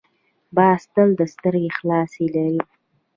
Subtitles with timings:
[0.55, 2.59] باز تل سترګې خلاصې لري